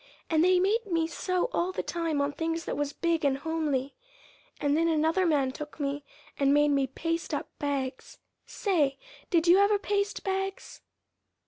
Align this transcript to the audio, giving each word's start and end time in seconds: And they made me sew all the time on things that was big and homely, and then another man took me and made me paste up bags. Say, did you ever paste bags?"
And 0.31 0.43
they 0.43 0.59
made 0.59 0.87
me 0.87 1.05
sew 1.05 1.47
all 1.53 1.71
the 1.71 1.83
time 1.83 2.21
on 2.21 2.31
things 2.31 2.65
that 2.65 2.75
was 2.75 2.91
big 2.91 3.23
and 3.23 3.37
homely, 3.37 3.93
and 4.59 4.75
then 4.75 4.87
another 4.87 5.27
man 5.27 5.51
took 5.51 5.79
me 5.79 6.03
and 6.39 6.51
made 6.51 6.69
me 6.69 6.87
paste 6.87 7.35
up 7.35 7.47
bags. 7.59 8.17
Say, 8.47 8.97
did 9.29 9.47
you 9.47 9.59
ever 9.59 9.77
paste 9.77 10.23
bags?" 10.23 10.81